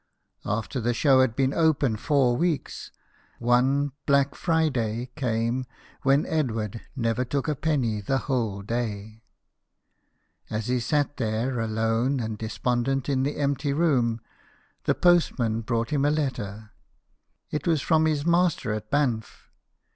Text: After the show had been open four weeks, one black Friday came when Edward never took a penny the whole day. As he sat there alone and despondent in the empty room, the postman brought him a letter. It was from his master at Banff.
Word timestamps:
After 0.47 0.81
the 0.81 0.95
show 0.95 1.21
had 1.21 1.35
been 1.35 1.53
open 1.53 1.95
four 1.95 2.35
weeks, 2.35 2.89
one 3.37 3.91
black 4.07 4.33
Friday 4.33 5.11
came 5.15 5.67
when 6.01 6.25
Edward 6.25 6.81
never 6.95 7.23
took 7.23 7.47
a 7.47 7.53
penny 7.53 8.01
the 8.01 8.17
whole 8.17 8.63
day. 8.63 9.21
As 10.49 10.65
he 10.65 10.79
sat 10.79 11.17
there 11.17 11.59
alone 11.59 12.19
and 12.19 12.35
despondent 12.35 13.09
in 13.09 13.21
the 13.21 13.37
empty 13.37 13.73
room, 13.73 14.21
the 14.85 14.95
postman 14.95 15.61
brought 15.61 15.91
him 15.91 16.03
a 16.03 16.09
letter. 16.09 16.71
It 17.51 17.67
was 17.67 17.83
from 17.83 18.05
his 18.07 18.25
master 18.25 18.73
at 18.73 18.89
Banff. 18.89 19.51